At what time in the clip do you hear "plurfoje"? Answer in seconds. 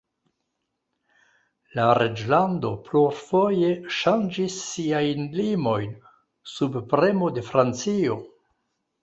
2.87-3.69